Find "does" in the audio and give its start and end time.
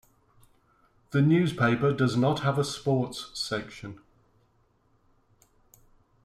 1.93-2.17